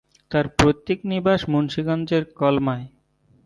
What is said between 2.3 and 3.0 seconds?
কলমায়।